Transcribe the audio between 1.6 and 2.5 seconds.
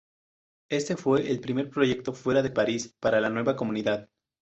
proyecto fuera de